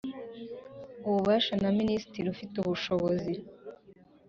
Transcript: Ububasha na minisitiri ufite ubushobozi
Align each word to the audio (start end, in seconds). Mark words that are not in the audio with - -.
Ububasha 1.07 1.53
na 1.61 1.69
minisitiri 1.79 2.27
ufite 2.35 2.55
ubushobozi 2.59 3.33